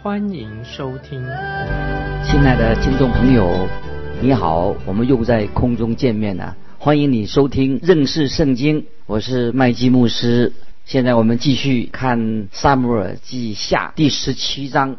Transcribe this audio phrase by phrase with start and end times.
[0.00, 1.20] 欢迎收听。
[2.24, 3.66] 亲爱的听众朋友，
[4.22, 6.54] 你好，我们又在空中见面了。
[6.78, 10.52] 欢迎你收听认识圣经，我是麦基牧师。
[10.84, 12.20] 现在我们继续看
[12.52, 14.96] 《萨姆尔记下》第十七章，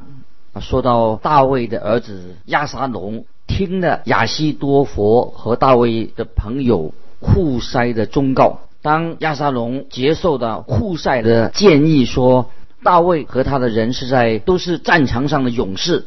[0.60, 8.60] 说到大卫的儿子亚沙龙听了亚西多佛和大卫的朋友户筛的忠告。
[8.82, 12.50] 当亚沙龙接受的户筛的建议说，
[12.84, 16.06] 大卫和他的人是在都是战场上的勇士，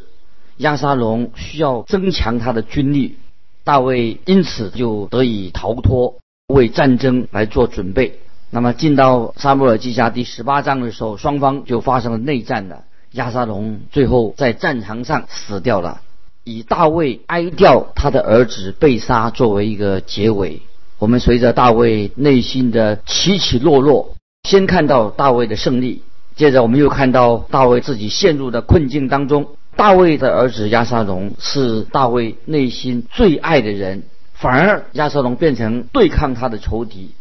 [0.57, 3.17] 亚沙龙需要增强他的军力，
[3.65, 6.17] 大卫因此就得以逃脱，
[6.49, 8.21] 为战争来做准备。
[8.51, 12.85] 那么进到沙漠尔记下第十八章的时候，双方就发生了内战了。
[13.13, 16.01] 亚沙龙最后在战场上死掉了，
[16.45, 20.63] 以大卫哀悼他的儿子被杀作为一个结尾。
[20.99, 24.15] 我们随着大卫内心的起起落落，
[24.49, 26.03] 先看到大卫的胜利，
[26.35, 29.49] 接着我们又看到大卫自己陷入的困境当中。
[29.75, 34.03] 大卫的儿子亚沙龙是大卫内心最爱的人，
[34.35, 37.13] 反而亚沙龙变成对抗他的仇敌。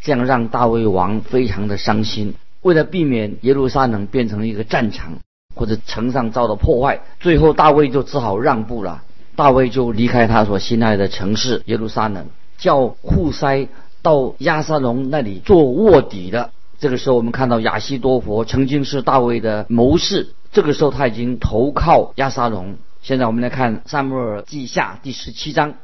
[0.00, 2.34] 这样让大卫王非常的伤心。
[2.62, 5.18] 为了避免耶路撒冷变成一个战场，
[5.54, 9.02] 或者城上遭到破坏，最后大卫就只好让步了。
[9.36, 12.26] 大卫就离开他所心爱的城市耶路撒冷，
[12.58, 13.68] 叫户筛
[14.02, 16.50] 到亚沙龙那里做卧底的。
[16.80, 22.76] 这个时候，我们看到亚西多佛曾经是大卫的谋士，这个时候他已经投靠亚沙龙。
[23.02, 25.74] 现在我们来看《撒母耳记下》第十七章，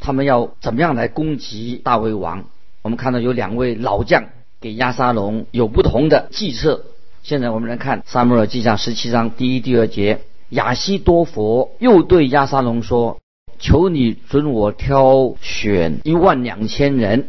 [0.00, 2.46] 他们要怎么样来攻击大卫王？
[2.82, 4.24] 我们看到有两位老将
[4.60, 6.82] 给亚沙龙有不同的计策。
[7.22, 10.22] 现在我们来看《撒母耳记下》十七章第一、第二节。
[10.48, 13.20] 亚西多佛又对亚沙龙说
[13.60, 17.28] ：“求你准我挑选一万两千人，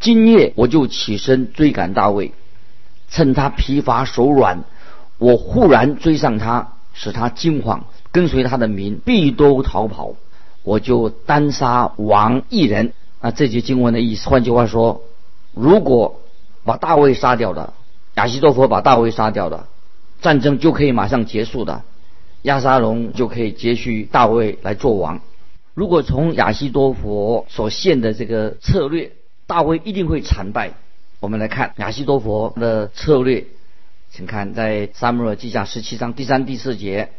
[0.00, 2.32] 今夜我就起身追赶大卫，
[3.10, 4.64] 趁他疲乏手软，
[5.18, 10.14] 我忽然追上他，使他惊慌，跟随他的民必都逃跑，
[10.62, 15.02] 我就单杀王一人。”啊，这节经文的意思，换句话说，
[15.52, 16.22] 如果
[16.64, 17.74] 把大卫杀掉了，
[18.14, 19.68] 亚西多佛把大卫杀掉了，
[20.22, 21.82] 战争就可以马上结束的，
[22.40, 25.20] 亚沙龙就可以接续大卫来做王。
[25.74, 29.12] 如果从亚西多佛所献的这个策略，
[29.50, 30.74] 大卫一定会惨败。
[31.18, 33.46] 我们来看亚西多佛的策略，
[34.08, 37.10] 请看在撒母耳记下十七章第三、第四节，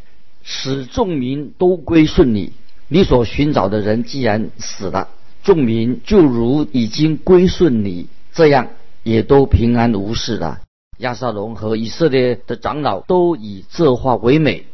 [0.41, 2.53] 使众民都归顺你，
[2.87, 5.09] 你所寻找的人既然死了。
[5.43, 8.69] 众民就如已经归顺你，这样
[9.03, 10.61] 也都平安无事了。
[10.99, 14.65] 亚撒龙和以色列的长老都以这话为美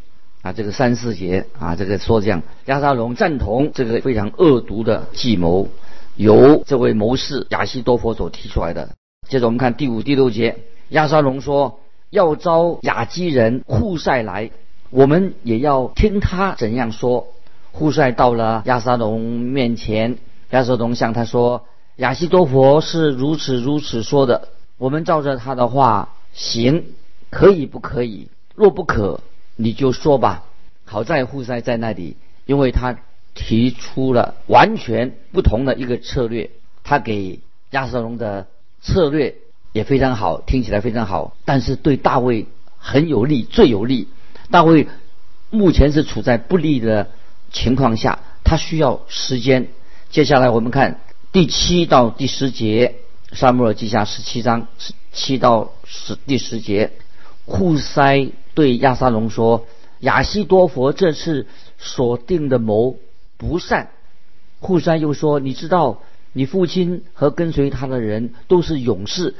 [0.44, 0.53] 啊！
[0.53, 5.69] 这个三四节啊，这个说这样，亚撒龙赞同这个非常恶毒的计谋，
[6.18, 8.90] 由这位谋士亚西多佛所提出来的。
[9.30, 10.58] 接着我们看第五、第六节，
[10.90, 11.80] 亚撒龙说
[12.10, 14.52] 要招亚基人户塞来，
[14.90, 17.28] 我们也要听他怎样说。
[17.72, 20.18] 户塞到了亚撒龙面前。
[20.52, 21.66] 亚瑟龙向他说
[21.98, 24.48] ：“亚西多佛是如此如此说的，
[24.78, 26.86] 我们照着他的话行，
[27.30, 28.30] 可以不可以？
[28.56, 29.20] 若不可，
[29.58, 30.46] 你就说吧。
[30.86, 32.98] 好在户塞在那里，因为他
[33.38, 36.50] 提出了完全不同的一个策略。
[36.84, 37.40] 他给
[37.70, 38.48] 亚瑟龙的
[38.81, 39.36] 策略
[39.72, 44.08] 也非常好，听起来非常好，但是对大卫很有利，最有利。
[44.50, 44.88] 大卫
[45.52, 47.09] 目前是处在不利的
[47.52, 49.68] 情况下，他需要时间。”
[50.09, 52.96] 接下来我们看第七到第十节，
[53.38, 56.94] 《沙漠耳记下》十七章十七到十第十节，
[57.45, 59.68] 户塞对亚沙龙说
[60.00, 61.45] ：“亚西多佛这次
[61.78, 62.98] 所定的谋
[63.38, 63.89] 不善。”
[64.60, 66.01] 户山又说：“你知道，
[66.34, 69.36] 你父亲和跟随他的人都是勇士，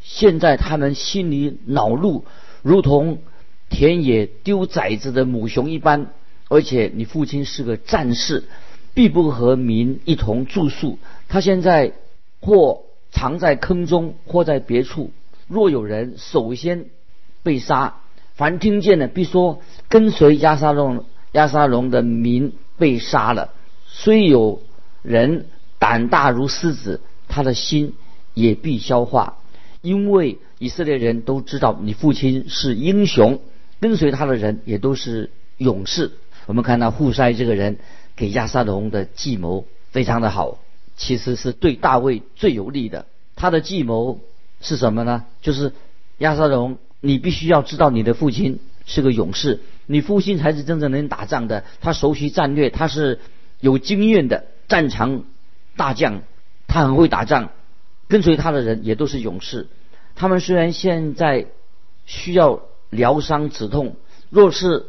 [0.00, 2.24] 现在他们心里恼怒，
[2.62, 3.18] 如同
[3.68, 6.08] 田野丢崽子的母熊一般，
[6.48, 8.44] 而且你父亲是个战士。”
[8.92, 10.98] 必不和民一同住宿。
[11.28, 11.92] 他现在
[12.40, 12.82] 或
[13.12, 15.12] 藏在坑中，或在别处。
[15.46, 16.86] 若有人首先
[17.44, 18.00] 被杀，
[18.34, 23.50] 凡听见的必说：跟随亚沙龙、亚沙龙的民被杀了。
[23.86, 24.62] 虽有
[25.02, 25.46] 人
[25.78, 27.94] 胆大如狮子，他的心
[28.34, 29.36] 也必消化，
[29.82, 33.40] 因为以色列人都知道你父亲是英雄，
[33.80, 36.10] 跟随他的人也都是勇士。
[36.46, 37.78] 我们看到户筛这个人
[38.16, 40.58] 给亚撒龙的计谋非常的好，
[40.96, 43.06] 其实是对大卫最有利的。
[43.36, 44.20] 他的计谋
[44.60, 45.24] 是什么呢？
[45.42, 45.72] 就是
[46.18, 53.18] 亚撒龙，你必须要知道你的父亲是个勇士，你父亲才是真正能打仗的，他熟悉战略，他是
[53.58, 55.24] 有经验的战场
[55.76, 56.22] 大将，
[56.68, 57.50] 他很会打仗，
[58.06, 59.66] 跟随他的人也都是勇士。
[60.14, 61.46] 他们虽然现在
[62.06, 63.96] 需要疗伤止痛，
[64.28, 64.86] 若是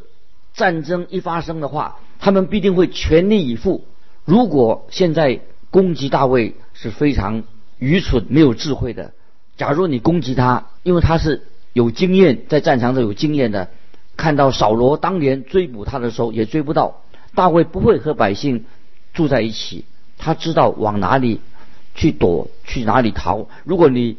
[0.53, 3.83] 战争一发生的话，他们必定会全力以赴。
[4.24, 5.39] 如果现在
[5.71, 7.44] 攻击大卫是非常
[7.80, 9.13] 愚蠢、没有智慧的。
[9.57, 11.42] 假如你攻击他，因为他是
[11.74, 13.71] 有经验，在战场上有经验的，
[14.22, 17.02] 看到扫罗当年追捕他的时候也追不到，
[17.34, 18.66] 大卫不会和百姓
[19.16, 19.84] 住在一起，
[20.20, 21.42] 他知道往哪里
[21.96, 23.48] 去躲，去哪里逃。
[23.64, 24.18] 如果你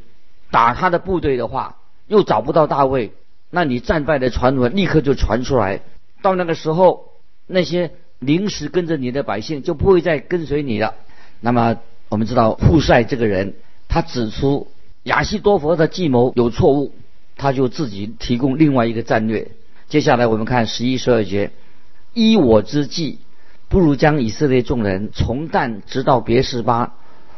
[0.50, 1.76] 打他的部队的话，
[2.08, 3.12] 又找不到大卫，
[3.48, 5.82] 那你战败的传闻立刻就传出来。
[6.20, 7.04] 到那个时候，
[7.46, 10.96] 那些临时跟着你的百姓就不会再跟随你了。
[11.38, 11.78] 那么
[12.08, 13.54] 我们知道户帅这个人，
[13.86, 14.66] 他指出
[15.04, 16.92] 亚西多佛的计谋有错误，
[17.36, 19.52] 他就自己提供另外一个战略。
[19.92, 21.50] 接下来我们看十一、十二节：
[22.14, 23.18] 依我之计，
[23.68, 26.94] 不如将以色列众人从旦直到别是巴，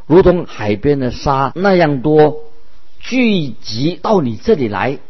[0.07, 2.45] 如同海边的沙那样多，
[3.01, 5.01] 聚集到你这里来，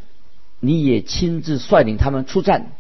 [0.59, 2.73] 你也亲自率领他们出战。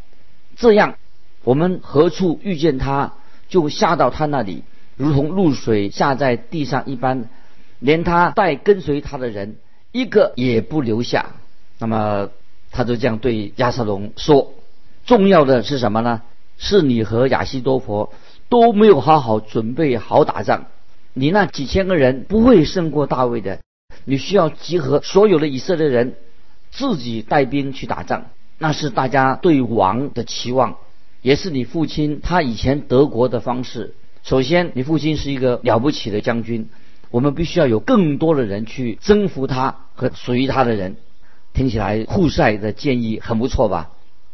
[0.57, 0.97] 这样，
[1.43, 3.13] 我们何处遇见他，
[3.51, 4.63] 就下到他那里，
[4.97, 7.29] 如同露水下在地上一般，
[7.81, 9.57] 连他带跟随他的人
[9.93, 11.33] 一个也不留下。
[11.79, 12.31] 那么，
[12.75, 14.53] 他就这样对亚瑟龙说
[15.07, 16.23] ：“重要的是什么呢？
[16.59, 18.13] 是你和亚西多佛
[18.49, 20.67] 都没有好好准备好打仗。
[21.13, 23.61] 你那几千个人不会胜过大卫的。
[24.05, 26.17] 你需要集合所有的以色列人，
[26.73, 28.27] 自己带兵去打仗。”
[28.59, 30.77] 那是大家对王的期望，
[31.23, 33.95] 也是你父亲他以前德国的方式。
[34.23, 36.69] 首先，你父亲是一个了不起的将军，
[37.11, 40.97] 我们必须要有更多的人去征服他和属于他的人。
[41.55, 43.93] 听起来户塞的建议很不错吧？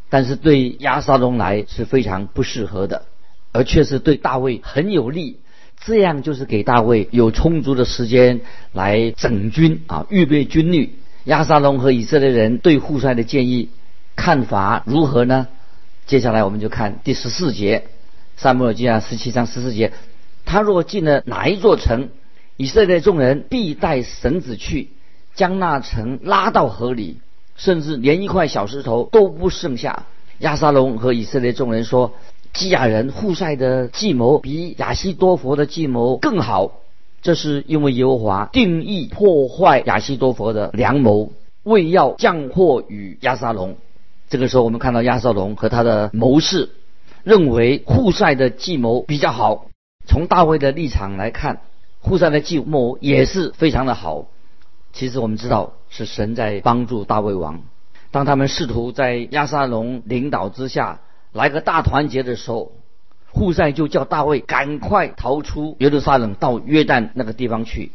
[0.09, 3.05] 但是对亚沙龙来是非常不适合的，
[3.53, 5.39] 而却是对大卫很有利。
[5.85, 8.41] 这样就是给大卫有充足的时间
[8.73, 10.95] 来整军啊，预备军力。
[11.25, 13.71] 亚沙龙和以色列人对户塞的建议。
[14.17, 15.47] 看法如何呢？
[16.05, 17.85] 接下来我们就看第十四节，
[18.37, 19.93] 撒母耳记下十七章十四节。
[20.45, 22.11] 他若进了哪一座城，
[22.57, 24.91] 以色列众人必带绳子去，
[25.41, 27.17] 将那城拉到河里，
[27.57, 30.05] 甚至连一块小石头都不剩下。
[30.41, 32.13] 亚沙龙和以色列众人说
[32.53, 36.73] ：“基亚人户塞的计谋比亚西多佛的计谋更好。
[37.23, 41.33] 这是因为耶和华定义破坏亚西多佛的良谋，
[41.63, 43.79] 为要降祸与亚沙龙。”
[44.29, 46.69] 这个时候，我们看到亚瑟龙和他的谋士
[47.25, 49.65] 认为户塞的计谋比较好。
[50.07, 51.63] 从大卫的立场来看，
[52.03, 54.27] 户塞的计谋也是非常的好。
[54.93, 57.63] 其实我们知道是神在帮助大卫王。
[58.11, 61.01] 当他们试图在亚撒龙领导之下
[61.33, 62.73] 来个大团结的时候，
[63.31, 67.93] 户塞就叫大卫赶快逃出耶路撒冷，到约旦那个地方去。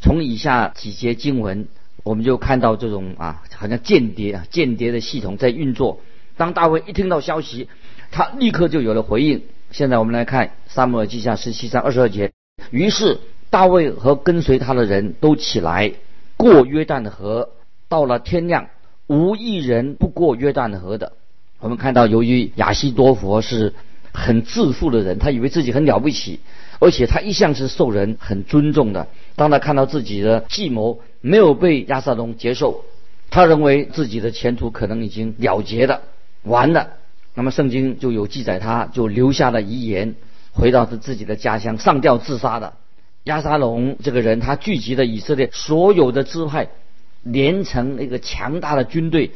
[0.00, 1.68] 从以下几节经文。
[2.02, 6.00] 我们就看到这种啊，好像间谍啊，间谍的系统在运作。
[6.36, 7.70] 当大卫一听到消息，
[8.10, 9.44] 他立刻就有了回应。
[9.70, 12.32] 现在我们来看《撒母耳记下》十七章二十二节。
[12.70, 15.94] 于是大卫和跟随他的人都起来
[16.36, 17.50] 过约旦河，
[17.88, 18.68] 到了天亮，
[19.06, 21.12] 无一人不过约旦河的。
[21.60, 23.72] 我们看到，由于亚西多佛是
[24.12, 26.40] 很自负的人，他以为自己很了不起，
[26.78, 29.08] 而且他一向是受人很尊重的。
[29.36, 32.84] 当他看到自己的计谋，没有被亚瑟龙接受，
[33.30, 36.02] 他认为自己的前途可能已经了结了，
[36.42, 36.90] 完了。
[37.34, 40.14] 那么圣经就有记载，他就留下了遗言，
[40.52, 42.74] 回到他自己的家乡上吊自杀的。
[43.24, 46.68] 亚沙龙这个人，他聚集了以色列所有的支派，
[47.22, 49.32] 连成一个强大的军队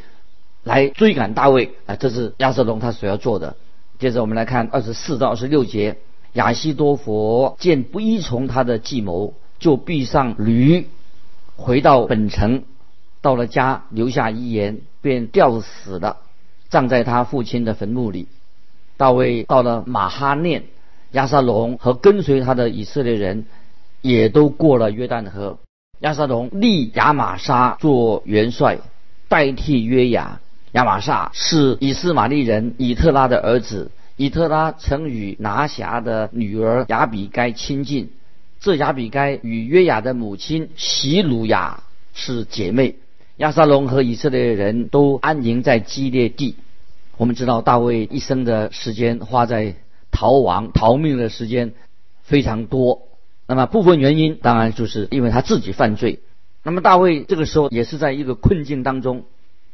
[0.62, 1.97] 来追赶大卫啊！
[1.97, 3.57] 这是亚瑟龙他所要做的。
[3.99, 5.97] 接着我们来看二十四到二十六节，
[6.35, 10.87] 亚西多佛见不依从他的计谋，就闭上驴。
[11.57, 12.62] 回到本城，
[13.23, 16.18] 到了家，留下遗言，便吊死了，
[16.68, 18.28] 葬在他父亲的坟墓里。
[18.99, 20.64] 大卫到了马哈念，
[21.12, 23.47] 亚撒龙和跟随他的以色列人
[24.00, 25.59] 也都过了约旦河。
[26.00, 28.78] 亚撒龙立亚玛沙做元帅，
[29.28, 30.40] 代替约雅。
[30.73, 38.11] 亚玛沙是以斯玛利人以特拉的儿子，以特拉曾与拿辖的女儿亚比该亲近。
[38.61, 42.97] 这亚比该与约雅的母亲席鲁雅是姐妹。
[43.38, 46.57] 亚撒龙和以色列人都安营在基列地。
[47.17, 49.75] 我们知道大卫一生的时间花在
[50.11, 51.73] 逃亡、逃命的时间
[52.23, 53.07] 非常多。
[53.49, 56.21] 那么部分原因当然就是因为他自己犯罪。
[56.62, 59.25] 那么大卫这个时候也是在一个困境当中，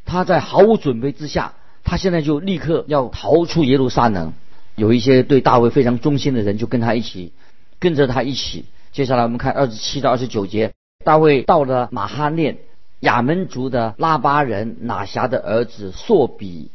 [0.05, 4.33] 他在毫无准备之下，他现在就立刻要逃出耶路撒冷。
[4.77, 7.33] 有一些对大卫非常忠心的人就跟他一起，
[7.81, 8.65] 跟着他一起。
[8.93, 10.73] 接下来我们看二十七到二十九节，
[11.05, 12.59] 大卫到了马哈念，
[13.01, 16.71] 亚门族的拉巴人拿辖的儿子朔比，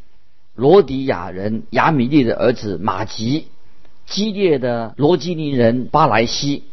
[0.54, 3.48] 罗迪亚人亚米利的儿子马吉，
[4.06, 6.66] 激烈的罗基尼人巴莱西，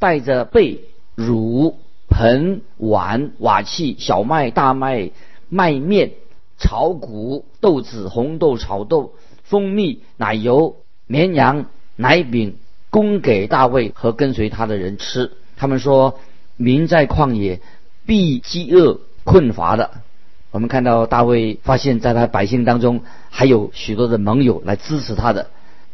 [0.00, 0.80] 带着被、
[1.14, 1.78] 乳、
[2.08, 5.10] 盆、碗、瓦器、小麦、大麦、
[5.48, 6.10] 麦面、
[6.58, 9.12] 炒谷、豆子、红豆、炒豆。
[9.44, 10.76] 蜂蜜、奶油、
[11.08, 11.66] 绵羊、
[11.96, 12.56] 奶饼，
[12.88, 15.32] 供给大卫和跟随他的人吃。
[15.56, 16.20] 他们说
[16.56, 17.60] ：“民在旷野
[18.06, 19.90] 必饥饿困乏的。”
[20.52, 25.50] 我们看到大卫发现，在他百姓当中还有许多的盟友来支持他的。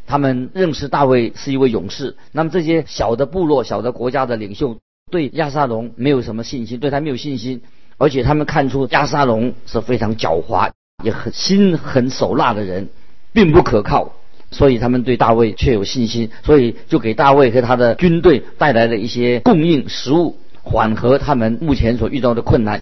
[0.07, 2.17] 他们认识大卫是一位勇士。
[2.33, 4.79] 那么这些小的部落、小的国家的领袖
[5.11, 7.63] 对亚沙龙没有什么信心，对他没有信心，
[7.99, 10.71] 而且他们看出亚沙龙是非常狡猾、
[11.03, 12.89] 也很心狠手辣的人。
[13.33, 14.15] 并不可靠，
[14.51, 22.81] 所以他们对大卫却有信心，所以就给大卫和他的军队带来了一些供应食物，缓和他们目前所遇到的困难。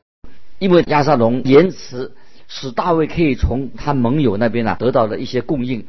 [0.61, 2.13] 因为亚沙龙延迟
[2.47, 5.85] 使大卫可以从他盟友那边啊得到了一些供应，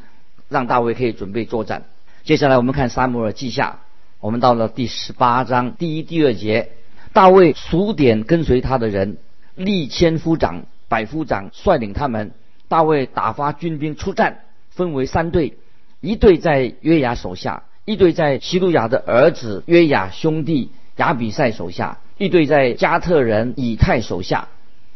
[0.50, 1.84] 让大卫可以准备作战。
[2.24, 3.80] 接下来我们看撒母耳记下，
[4.20, 6.70] 我们到了第十八章第一、第二节，
[7.14, 9.18] 大卫数点跟随他的人，
[9.56, 12.32] 立千夫长、百夫长率领他们，
[12.68, 14.40] 大卫打发军兵出战。
[14.72, 15.54] 分为三队，
[16.02, 24.50] 一队在约雅手下，一队在希路亚的儿子约雅兄弟亚比赛手下，一队在加特人以太手下。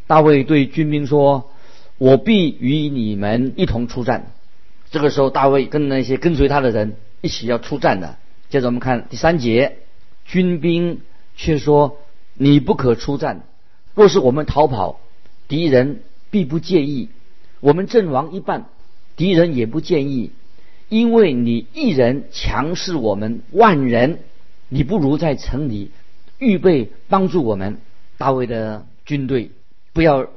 [0.06, 1.51] 大卫对军兵说
[1.98, 4.32] ：“我必与你们一同出战。”
[4.91, 8.17] 这个时候，大卫跟那些跟随他的人一起要出战的。
[8.50, 9.77] 接着我们看第三节，
[10.25, 11.01] 军兵
[11.36, 12.00] 却说
[12.34, 13.43] ：“你不可出战，
[13.93, 15.00] 若是我们逃跑，
[15.48, 17.10] 敌人必不介意，
[17.60, 18.65] 我们阵亡一半。”
[19.15, 20.31] 敌人也不介意，
[20.88, 24.19] 因为你一人强势我们万人，
[24.69, 25.91] 你不如在城里
[26.38, 27.79] 预备帮助我们
[28.17, 29.51] 大卫的军队，
[29.91, 30.27] 不要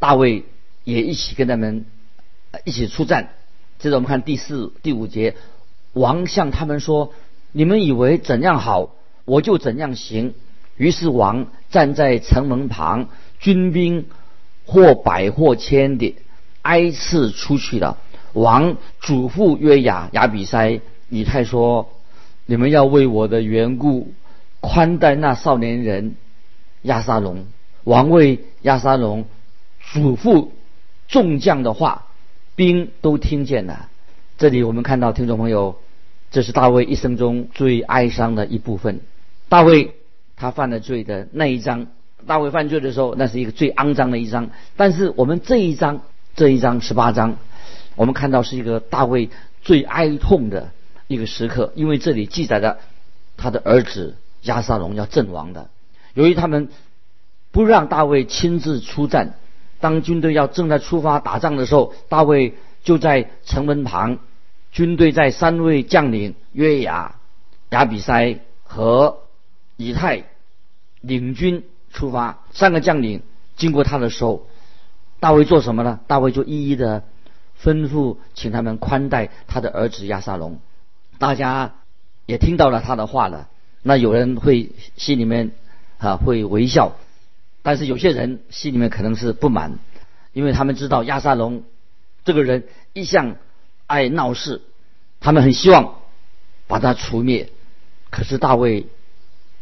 [0.00, 0.42] 大卫
[0.82, 1.86] 也一起跟他们
[2.64, 3.30] 一起出战。
[3.78, 5.36] 接着我们看第四、第五节，
[5.92, 7.12] 王向他们说
[7.52, 8.90] ：“你们以为怎样好，
[9.24, 10.34] 我就怎样行。”
[10.76, 14.06] 于是王站在城门旁，军兵
[14.66, 16.16] 或百或千的
[16.62, 17.98] 挨次出去了。
[18.32, 21.88] 王嘱咐约雅、亚比塞、以太说
[22.44, 24.12] ：“你们要为我的缘故
[24.60, 26.16] 宽待那少年人
[26.82, 27.46] 亚沙龙。”
[27.84, 29.26] 王为亚沙龙
[29.92, 30.48] 嘱咐
[31.08, 32.05] 众将的话，
[32.56, 33.88] 兵都听见了。
[34.38, 35.76] 这里我们看到，听众朋友，
[36.30, 39.00] 这是大卫一生中最哀伤的一部分。
[39.48, 39.94] 大卫
[40.36, 41.86] 他犯了罪的那一章，
[42.26, 44.50] 大卫犯罪的时候，那是一个最肮脏的一章。
[44.76, 46.00] 但是我们这一章，
[46.34, 47.36] 这一章十八章。
[47.94, 49.30] 我们看到是一个大卫
[49.62, 50.70] 最哀痛的
[51.06, 52.78] 一个时刻，因为这里记载着
[53.36, 55.70] 他的儿子亚沙龙要阵亡的。
[56.14, 56.68] 由于他们
[57.52, 59.34] 不让大卫亲自出战，
[59.80, 64.18] 当军队要正在出发打仗的时候，大卫就在城门旁，
[64.72, 67.16] 军队在三位将领约雅、
[67.70, 69.18] 亚比塞和
[69.76, 70.24] 以太
[71.00, 72.38] 领军出发。
[72.52, 73.22] 三个将领
[73.56, 74.46] 经过他的时候，
[75.20, 76.00] 大卫做什么呢？
[76.06, 77.02] 大卫就一一的。
[77.64, 80.60] 吩咐请他们宽待他的儿子亚沙龙，
[81.18, 81.72] 大家
[82.26, 83.48] 也听到了他的话了。
[83.82, 85.52] 那有人会心里面
[85.96, 86.92] 啊会微笑，
[87.66, 89.80] 但是有些人心里面可能是不满，
[90.32, 91.64] 因为他们知道亚沙龙
[92.24, 93.38] 这个人一向
[93.88, 94.62] 爱闹事，
[95.18, 95.96] 他们很希望
[96.68, 97.50] 把他除灭。
[98.08, 98.86] 可是大卫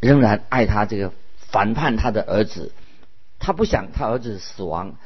[0.01, 2.73] 仍然爱他这个反叛他的儿子，
[3.39, 4.97] 他不想他儿子死亡。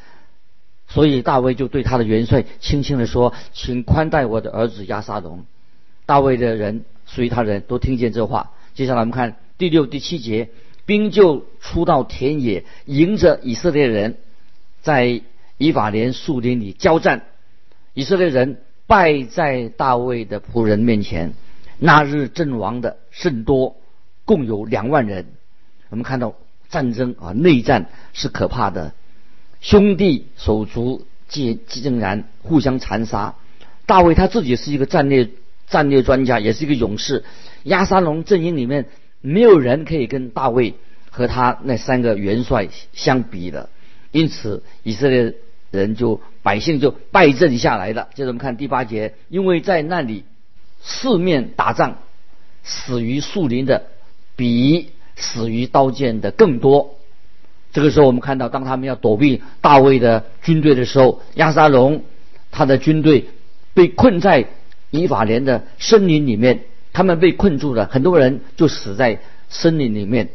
[0.88, 5.46] 所以大卫就对他的元帅轻轻地说：“请宽待我的儿子亚沙龙。”
[6.04, 8.50] 大卫的人随他人都听见这话。
[8.74, 10.50] 接下来我们看第六、第七节，
[10.88, 14.16] 兵就出到田野，迎着以色列人，
[14.80, 15.20] 在
[15.58, 17.26] 以法莲树林里交战。
[17.92, 21.34] 以色列人败在大卫的仆人面前。
[21.78, 23.76] 那日阵亡的甚多，
[24.24, 25.26] 共有两万人。
[25.90, 26.36] 我们看到
[26.70, 28.94] 战争啊，内战是可怕的。
[29.60, 33.34] 兄弟手足竟竟然互相残杀。
[33.84, 35.28] 大卫他自己是一个战略
[35.68, 37.24] 战略专家，也是一个勇士。
[37.64, 38.86] 亚沙龙阵营里面
[39.20, 40.74] 没有人可以跟大卫
[41.10, 43.68] 和他那三个元帅相比的。
[44.10, 45.34] 因此，以色列
[45.70, 48.08] 人就百姓就败阵下来了。
[48.14, 50.24] 接着我们看第八节，因为在那里
[50.80, 51.98] 四面打仗，
[52.62, 53.86] 死于树林的
[54.34, 56.94] 比死于刀剑的更多。
[57.70, 62.02] 这个时候，我们看到，当他们要躲避大卫的军队的时候，亚沙龙
[62.50, 63.26] 他的军队
[63.74, 64.46] 被困在
[64.90, 70.30] 以法莲的森林里面，他们被困住了，很多人就死在森林里面，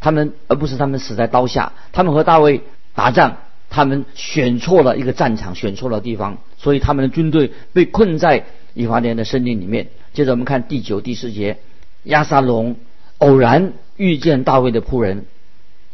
[0.00, 1.72] 他们而不是他们死在刀下。
[1.92, 2.62] 他们和大卫
[2.94, 3.36] 打仗，
[3.68, 8.44] 他们选错了一个战场，选错了地方，所以他们的军队被困在
[8.74, 9.88] 以法莲的森林里面。
[10.12, 11.58] 接着我们看第九、第十节，
[12.04, 12.76] 亚沙龙
[13.18, 15.26] 偶然遇见大卫的仆人。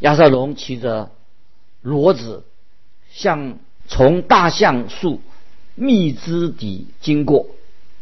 [0.01, 1.11] 亚瑟龙骑着
[1.85, 2.45] 骡子，
[3.13, 5.21] 像从大橡树
[5.77, 7.47] 密枝底经过，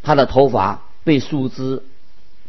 [0.02, 1.82] 他的头发被树枝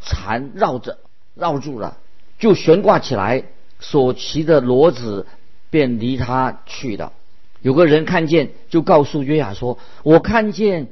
[0.02, 0.98] 缠绕着
[1.36, 1.98] 绕住了，
[2.40, 3.44] 就悬挂起来，
[3.80, 5.28] 所骑的骡子
[5.70, 7.14] 便离他去了。
[7.62, 10.88] 有个人看见，就告诉约雅说：“我看见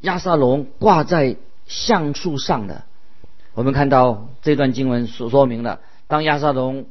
[0.00, 1.36] 亚萨龙挂在
[1.66, 2.84] 橡树上的。”
[3.54, 6.86] 我们看到这段经文所说明了，当亚萨龙。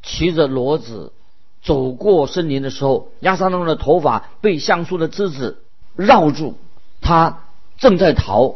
[0.00, 1.12] 骑着骡子
[1.60, 5.58] 走过森林的时候，亚沙龙的头发被橡树的枝子
[5.96, 6.54] 绕住，
[7.00, 7.40] 他
[7.78, 8.54] 正在逃。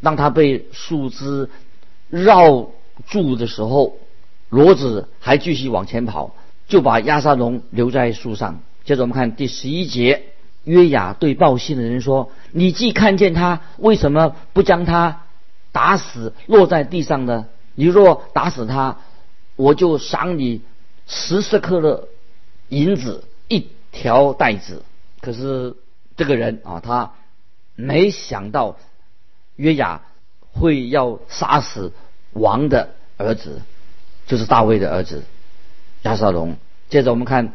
[0.00, 1.50] 让他被树枝
[2.10, 2.70] 绕
[3.06, 3.96] 住的时候，
[4.50, 6.34] 骡子还继续往前跑，
[6.66, 8.60] 就把亚沙龙留在树上。
[8.84, 10.24] 接着我们看第十一节，
[10.64, 15.22] 约雅对报信的人说：“你既看见他，为什么不将他
[15.72, 17.46] 打死，落在地上呢？
[17.74, 18.98] 你若打死他，
[19.56, 20.62] 我就赏你。”
[21.10, 22.06] 十四克的
[22.68, 24.82] 银子一条带子，
[25.22, 25.74] 可是
[26.18, 27.12] 这个人啊，他
[27.74, 28.76] 没想到
[29.56, 30.02] 约雅
[30.52, 31.92] 会要杀死
[32.32, 33.62] 王的儿子，
[34.26, 35.24] 就是大卫的儿子
[36.02, 36.56] 亚沙龙。
[36.88, 37.54] 接着我们看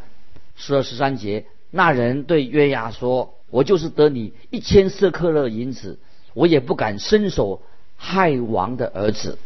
[0.55, 5.99] 十二十三节，那人对约雅说：“我就是得你一千色克勒银子，
[6.33, 7.61] 我也不敢伸手
[7.97, 9.37] 害王的儿子。”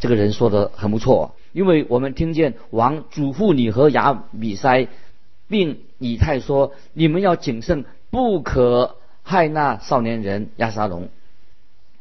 [0.00, 1.34] 这个人说的很不错。
[1.52, 4.88] 因为我们听见王嘱咐你和亚比塞，
[5.48, 11.08] 并以太说：“你们要谨慎，不可害那少年人亚沙龙。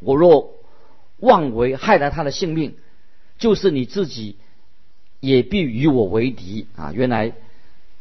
[0.01, 0.54] 我若
[1.25, 2.75] 妄为害了他的性命，
[3.39, 4.37] 就是你自己
[5.19, 7.33] 也必与我为敌啊！”原来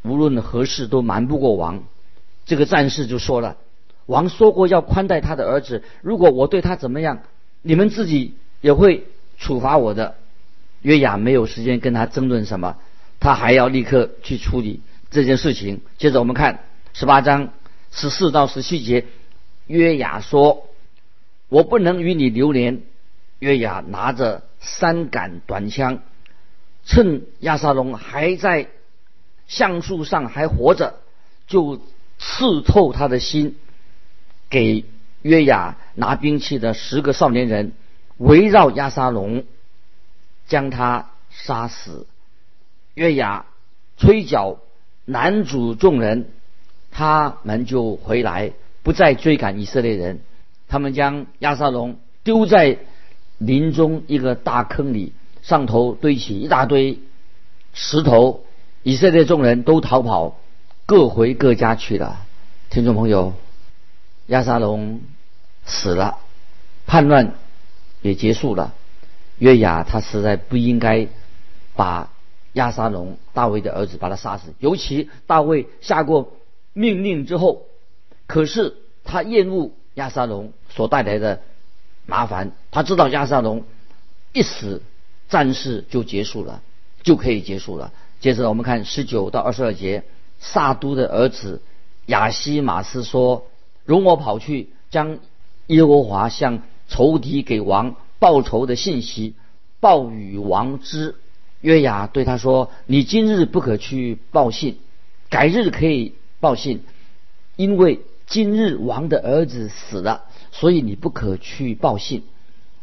[0.02, 1.82] 无论何事都瞒不过王。
[2.44, 3.56] 这个战士就说了
[4.04, 7.22] ：“王说过要宽待他的儿子，如果我对他怎么样，
[7.62, 9.06] 你们自己也会
[9.38, 10.16] 处罚我的。”
[10.82, 12.76] 约雅没有时间跟他争论什么，
[13.18, 15.80] 他还要立刻去处理这件事情。
[15.96, 16.60] 接着我们看
[16.92, 17.48] 十八章
[17.90, 19.06] 十四到十七节，
[19.66, 20.68] 约雅说
[21.48, 22.82] ：“我不能与你流连。”
[23.44, 25.98] 约雅拿着三杆短枪，
[26.87, 28.68] 趁亚沙龙还在
[29.46, 30.94] 橡树上还活着，
[31.46, 31.78] 就
[32.18, 33.57] 刺透他的心。
[34.48, 34.87] 给
[35.20, 37.72] 约雅拿兵器的十个少年人
[38.16, 39.44] 围绕亚沙龙。
[40.46, 42.07] 将他杀死。
[42.92, 43.46] 约雅
[43.96, 44.59] 吹角，
[45.07, 46.28] 男主众人，
[46.90, 48.52] 他们就回来，
[48.83, 50.20] 不再追赶以色列人。
[50.68, 52.78] 他们将亚沙龙丢在
[53.38, 57.01] 林中一个大坑里，上头堆起一大堆
[57.73, 58.44] 石头。
[58.83, 60.38] 以色列众人都逃跑，
[60.85, 62.20] 各回各家去了。
[62.68, 63.33] 听众朋友，
[64.27, 65.01] 亚沙龙
[65.64, 66.18] 死了，
[66.87, 67.33] 叛乱
[68.03, 68.75] 也结束了。
[69.38, 71.09] 约雅他实在不应该
[71.75, 72.11] 把
[72.53, 76.35] 亚沙龙大卫的儿子把他杀死，尤其大卫下过
[76.75, 77.62] 命令之后，
[78.27, 81.40] 可是他厌恶亚沙龙所带来的
[82.05, 83.62] 麻烦，他知道亚沙龙
[84.32, 84.82] 一死，
[85.28, 86.60] 战事就结束了，
[87.04, 87.92] 就可以结束了。
[88.18, 90.02] 接着我们看十九到二十二节，
[90.40, 91.62] 萨都的儿子
[92.06, 93.46] 亚西马斯说
[93.87, 95.20] ：“容我跑去将
[95.68, 99.34] 耶和华向仇敌给王。”报仇的信息
[99.78, 101.14] 报与王之。
[101.60, 104.78] 约雅对他说：“你今日不可去报信，
[105.30, 106.82] 改日可以报信，
[107.54, 112.24] 因为今日王的儿子死了，所以你不可去报信。”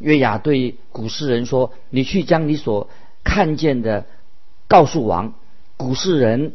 [0.02, 2.90] 约雅对古诗人说：“你去将你所
[3.24, 4.04] 看见的
[4.68, 5.34] 告诉王。”
[5.78, 6.52] 古诗人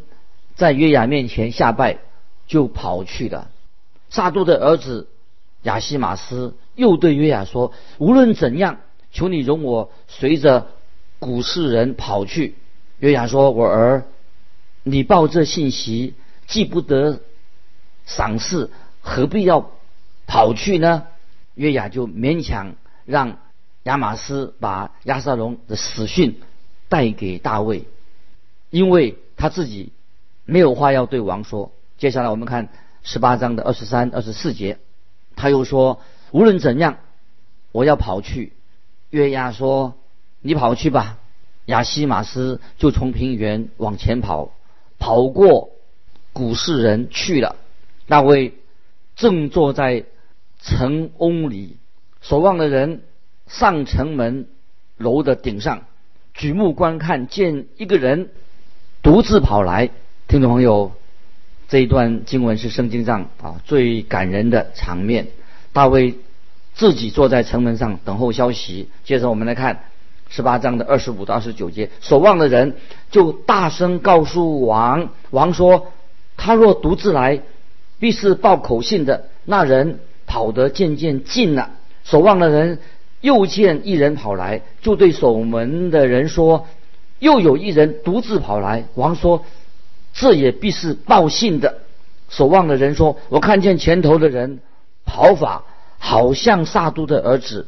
[0.56, 1.98] 在约雅面前下拜，
[2.46, 3.50] 就跑去了。
[4.10, 5.08] 撒都的儿子
[5.64, 6.54] 亚西马斯。
[6.76, 8.78] 又对约雅说：“无论怎样，
[9.12, 10.68] 求你容我随着
[11.18, 12.54] 古世人跑去。”
[13.00, 14.04] 约雅说：“我儿，
[14.84, 16.14] 你报这信息，
[16.46, 17.20] 既不得
[18.06, 18.70] 赏赐，
[19.02, 19.72] 何必要
[20.28, 21.08] 跑去呢？”
[21.56, 22.76] 约雅就勉强
[23.08, 23.39] 让
[23.84, 26.39] 亚玛斯把亚撒龙的死讯
[26.89, 27.86] 带给大卫，
[28.70, 29.91] 因为他自己
[30.46, 31.72] 没有话要对王说。
[31.98, 32.70] 接下来我们看
[33.02, 34.78] 十八章的二十三、二十四节，
[35.36, 36.98] 他又说：“无论怎样，
[37.72, 38.54] 我要跑去。”
[39.10, 39.96] 约押说
[40.41, 41.17] ：“你跑去吧。”
[41.65, 44.52] 亚西马斯就从平原往前跑，
[45.00, 45.72] 跑过
[46.34, 47.56] 古世人去了。
[48.08, 48.54] 大卫
[49.15, 50.06] 正坐在
[50.62, 51.78] 城瓯里，
[52.28, 53.04] 守望的人
[53.48, 54.48] 上城门
[54.98, 55.84] 楼的顶上，
[56.34, 58.32] 举目观看，见一个人
[59.02, 59.92] 独自跑来。
[60.28, 60.92] 听众朋友，
[61.70, 65.28] 这一段经文是圣经上啊最感人的场面。
[65.72, 66.16] 大卫
[66.74, 68.90] 自己坐在城门上等候消息。
[69.06, 69.86] 接着我们来看。
[70.30, 72.76] 十八章的二十五到二十九节，守望的人
[73.10, 75.94] 就大声告诉王，王说
[76.36, 77.40] ：“他若独自来，
[77.98, 81.77] 必是报口信的。”那人跑得渐渐近了，
[82.10, 82.80] 守望的人
[83.20, 86.65] 又见一人跑来，就对守门的人说
[87.20, 89.43] ：“又有一人独自跑来。”王说
[90.13, 91.80] ：“这也必是报信的。”
[92.30, 94.60] 守望的人说：“我看见前头的人
[95.06, 95.65] 跑法，
[95.98, 97.67] 好像萨都的儿子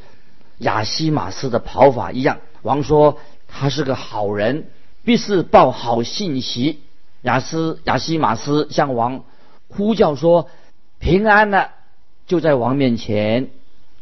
[0.59, 3.17] 亚西马斯的跑法一样。”王说
[3.49, 4.67] ：“他是个好人，
[5.03, 6.79] 必是报好信息。”
[7.23, 9.25] 亚斯亚西马斯向王
[9.67, 10.47] 呼叫说
[10.97, 11.71] ：“平安了！”
[12.25, 13.49] 就在王面前，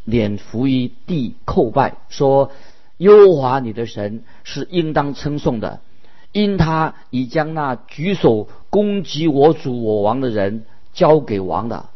[0.07, 2.51] 脸伏于地叩拜，说
[2.95, 5.81] ：“优华你的神是应当称颂的，
[6.31, 11.89] 因他已将那举手攻击我主我王的人交给王了。”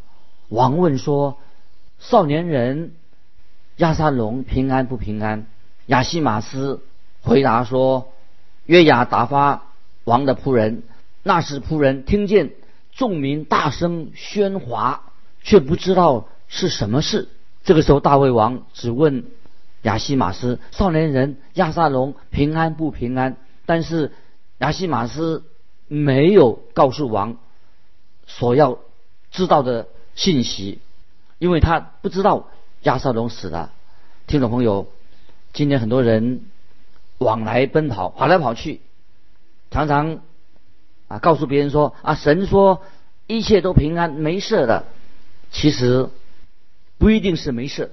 [0.49, 1.37] 王问说
[1.99, 2.91] ：“少年人
[3.77, 5.47] 亚沙龙平安不平安？”
[5.87, 6.83] 亚西马斯
[7.21, 8.09] 回答说
[8.67, 9.63] ：“约雅打发
[10.03, 10.83] 王的仆人，
[11.23, 12.51] 那时仆人听见
[12.91, 17.29] 众民大声喧哗，却不知道是什么事。
[17.63, 19.25] 这个时候，大卫王只问
[19.83, 23.37] 亚西马斯少年人亚萨龙平安不平安。
[23.65, 24.11] 但是
[24.59, 25.43] 亚西马斯
[25.87, 27.37] 没有告诉王
[28.27, 28.79] 所要
[29.31, 30.79] 知道的信息，
[31.39, 32.47] 因为他不知道
[32.83, 33.71] 亚萨龙死了。
[34.27, 34.87] 听众朋友。”
[35.53, 36.45] 今天很多人
[37.17, 38.79] 往来奔跑，跑来跑去，
[39.69, 40.21] 常常
[41.09, 42.83] 啊告诉别人说啊神说
[43.27, 44.85] 一切都平安没事的，
[45.51, 46.07] 其实
[47.01, 47.89] 不一定是没事。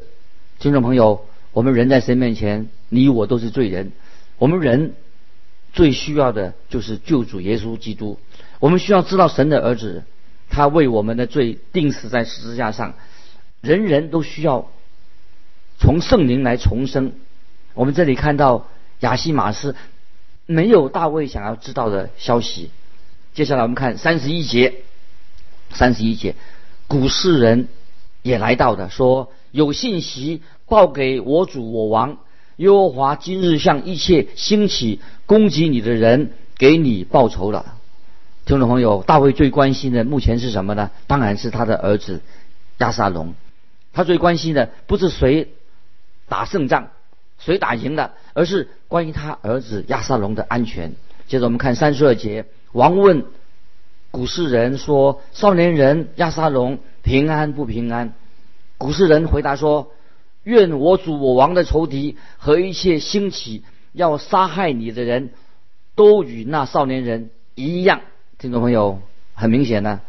[0.58, 3.92] 听众朋友，我们人在神面前，你我都是罪人，
[4.36, 4.92] 我们人
[5.72, 8.18] 最需要的就是救主耶稣基督。
[8.60, 10.04] 我们需要知道神的儿子，
[10.50, 12.96] 他为我们的罪定死在十字架上，
[13.62, 14.70] 人人都需要
[15.78, 17.12] 从圣灵来重生。
[17.72, 18.68] 我们这里看到
[19.00, 19.74] 亚西马斯
[20.44, 22.68] 没有大卫想要知道的消息。
[23.32, 24.82] 接下来我们看三十一节，
[25.70, 26.34] 三十一节，
[26.88, 27.68] 古世人
[28.22, 32.18] 也来到的，说有信息报给我主我王，
[32.56, 37.74] 耶和华今日向一切兴起攻击你的人给你报仇了。
[38.44, 40.90] 听众朋友，大卫最关心的目前是什么呢？
[41.06, 42.22] 当然是他的儿子
[42.78, 43.34] 亚沙龙。
[43.92, 45.48] 他最关心的不是谁
[46.28, 46.88] 打胜仗。
[47.40, 50.94] 谁打赢了，而是关于他儿子亚撒龙的安全。
[51.28, 53.26] 接着我们看三十二节，王问
[54.10, 58.12] 古世人说：“少年人亚撒龙平安不平安？”
[58.76, 59.92] 古世人回答说
[60.44, 65.30] ：“愿我主我王的仇敌和一切兴起要杀害你的人
[65.94, 68.02] 都与那少年人一样。”
[68.38, 69.00] 听众朋友，
[69.32, 70.02] 很明显呢，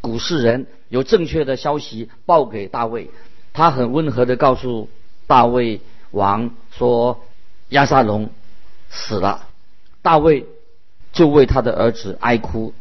[0.00, 3.10] 古世人有正确的消息报给大卫，
[3.52, 4.88] 他很温和的告诉
[5.26, 5.80] 大卫。
[6.12, 7.24] 王说
[7.70, 8.30] ：“亚撒龙
[8.88, 9.48] 死了。”
[10.00, 10.46] 大卫
[11.12, 12.72] 就为他的儿子哀哭。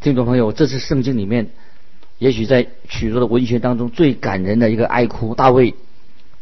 [0.00, 1.52] 听众朋友，这是圣经里面，
[2.18, 5.34] 也许在许多的文学当中最感人的一个哀哭。
[5.34, 5.74] 大卫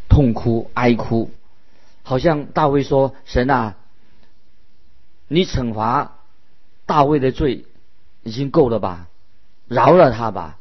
[0.09, 1.31] 痛哭哀哭，
[2.03, 3.77] 好像大卫说：“神啊，
[5.29, 6.19] 你惩罚
[6.87, 7.65] 大卫的罪
[8.23, 9.09] 已经够了吧？
[9.69, 10.59] 饶了他吧。”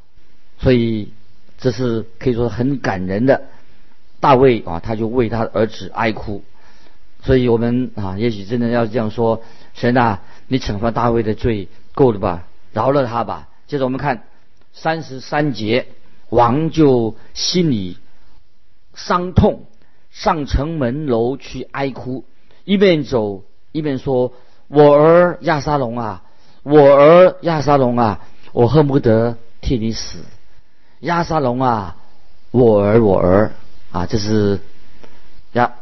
[0.59, 1.11] 所以
[1.57, 3.43] 这是可以说很感人的。
[4.19, 6.43] 大卫啊，他就为他儿子哀哭，
[7.23, 9.41] 所以我们啊，也许真的要这样说：
[9.73, 12.47] 神啊，你惩罚大卫的罪够了吧？
[12.71, 13.47] 饶了他吧。
[13.65, 14.23] 接着我们看
[14.73, 15.87] 三十三节，
[16.29, 17.97] 王就心里
[18.93, 19.65] 伤痛，
[20.11, 22.25] 上城门楼去哀哭，
[22.63, 24.33] 一边走一边说
[24.67, 26.23] ：“我儿亚沙龙啊，
[26.63, 28.21] 我儿亚沙龙啊，
[28.53, 30.19] 我恨不得替你死，
[30.99, 31.97] 亚沙龙啊，
[32.51, 33.51] 我儿我儿。”
[33.91, 34.61] 啊，这是
[35.51, 35.73] 呀，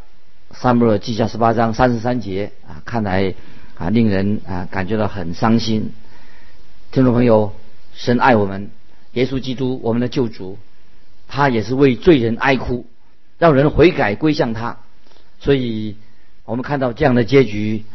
[0.49, 3.35] 萨母尔记下十八章三十三节啊，看来
[3.77, 5.93] 啊，令人啊感觉到很伤心。
[6.91, 7.53] 听众朋友，
[7.93, 8.71] 神爱我们，
[9.13, 10.57] 耶稣基督我们的救主，
[11.27, 12.85] 他也是为罪人哀哭，
[13.37, 14.77] 让人悔改归向他。
[15.39, 15.95] 所以，
[16.45, 17.85] 我们看到这样的结局，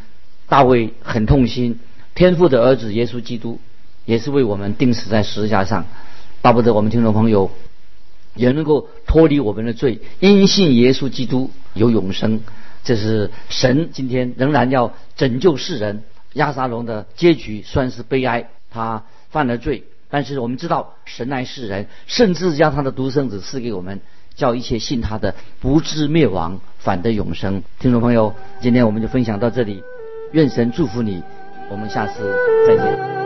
[0.48, 1.78] 大卫很痛心。
[2.14, 3.60] 天父的儿子耶稣基督，
[4.04, 5.86] 也是为我们钉死在十字架上。
[6.42, 7.50] 巴不得我们听众朋友
[8.34, 12.40] 也能够脱离我们的罪，因信耶稣基督有永生。
[12.84, 16.02] 这是神今天仍然要拯救世人。
[16.34, 24.00] 亚撒龙的结局算是悲哀，他犯了罪，但是我们知道神爱世人，甚至将他的独生子赐给我们，
[24.36, 27.64] 叫一切信他的不至灭亡，反得永生。
[27.80, 29.82] 听众朋友，今天我们就分享到这里，
[30.30, 31.20] 愿神祝福你，
[31.68, 32.32] 我们下次
[32.64, 33.23] 再见。